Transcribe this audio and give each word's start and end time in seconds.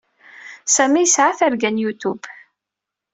Sami 0.75 0.99
yesɛa 1.03 1.37
targa 1.37 1.69
n 1.69 1.81
YouTube. 1.83 2.23